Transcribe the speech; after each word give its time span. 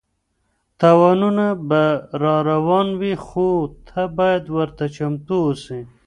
تاوانونه 0.79 1.47
به 1.67 1.83
راروان 2.23 2.87
وي 2.99 3.13
خو 3.25 3.49
ته 3.87 4.01
باید 4.17 4.43
ورته 4.57 4.85
چمتو 4.95 5.35
اوسې. 5.45 5.79